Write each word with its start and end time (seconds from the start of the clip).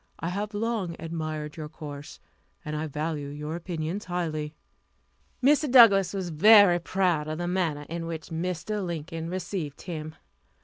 I 0.17 0.29
have 0.29 0.55
long 0.55 0.95
admired 0.97 1.57
your 1.57 1.69
course, 1.69 2.19
and 2.65 2.75
I 2.75 2.87
value 2.87 3.27
your 3.27 3.55
opinions 3.55 4.05
highly." 4.05 4.55
Mr. 5.43 5.71
Douglass 5.71 6.11
was 6.11 6.29
very 6.29 6.79
proud 6.79 7.27
of 7.27 7.37
the 7.37 7.47
manner 7.47 7.85
in 7.87 8.07
which 8.07 8.29
Mr. 8.29 8.83
Lincoln 8.83 9.29
received 9.29 9.83
him. 9.83 10.15